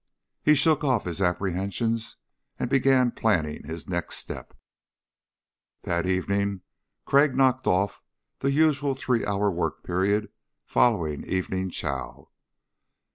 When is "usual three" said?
8.51-9.23